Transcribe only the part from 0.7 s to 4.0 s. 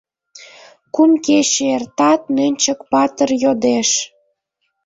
Кум кече эртат, Нӧнчык-патыр йодеш:.